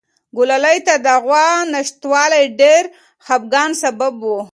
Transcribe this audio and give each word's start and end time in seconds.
ګلالۍ 0.37 0.77
ته 0.87 0.95
د 1.05 1.07
غوا 1.23 1.47
نشتوالی 1.73 2.45
ډېر 2.59 2.83
د 2.89 2.93
خپګان 3.25 3.71
سبب 3.83 4.13
و. 4.23 4.29